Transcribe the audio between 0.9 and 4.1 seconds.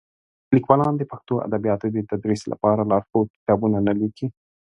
د پښتو ادبیاتو د تدریس لپاره لارښود کتابونه نه